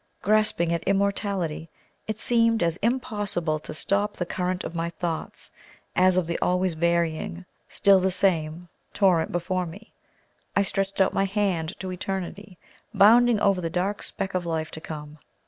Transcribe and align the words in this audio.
Grasping 0.23 0.73
at 0.73 0.83
immortality 0.85 1.69
it 2.07 2.19
seemed 2.19 2.63
as 2.63 2.77
impossible 2.77 3.59
to 3.59 3.71
stop 3.71 4.13
the 4.13 4.25
current 4.25 4.63
of 4.63 4.73
my 4.73 4.89
thoughts, 4.89 5.51
as 5.95 6.17
of 6.17 6.25
the 6.25 6.39
always 6.41 6.73
varying, 6.73 7.45
still 7.69 7.99
the 7.99 8.09
same, 8.09 8.67
torrent 8.95 9.31
before 9.31 9.67
me; 9.67 9.91
I 10.55 10.63
stretched 10.63 10.99
out 11.01 11.13
my 11.13 11.25
hand 11.25 11.79
to 11.81 11.91
eternity, 11.91 12.57
bounding 12.95 13.39
over 13.41 13.61
the 13.61 13.69
dark 13.69 14.01
speck 14.01 14.33
of 14.33 14.43
life 14.43 14.71
to 14.71 14.81
come. 14.81 15.19